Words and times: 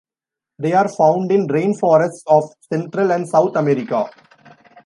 They 0.57 0.73
are 0.73 0.89
found 0.89 1.31
in 1.31 1.47
rainforests 1.47 2.23
of 2.25 2.45
Central 2.73 3.11
and 3.11 3.29
South 3.29 3.55
America. 3.55 4.09